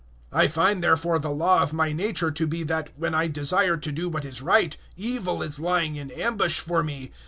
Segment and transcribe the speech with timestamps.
[0.33, 3.77] 007:021 I find therefore the law of my nature to be that when I desire
[3.77, 7.11] to do what is right, evil is lying in ambush for me.